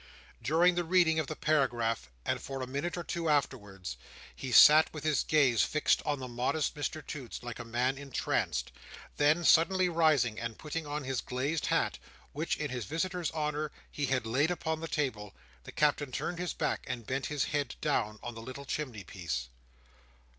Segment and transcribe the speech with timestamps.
[0.41, 3.97] During the reading of the paragraph, and for a minute or two afterwards,
[4.35, 8.71] he sat with his gaze fixed on the modest Mr Toots, like a man entranced;
[9.17, 11.99] then, suddenly rising, and putting on his glazed hat,
[12.33, 15.35] which, in his visitor's honour, he had laid upon the table,
[15.65, 19.49] the Captain turned his back, and bent his head down on the little chimneypiece.